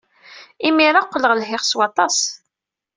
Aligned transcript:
Imir-a, 0.67 1.01
qqleɣ 1.07 1.31
lhiɣ 1.35 1.61
s 1.65 1.73
waṭas. 1.77 2.17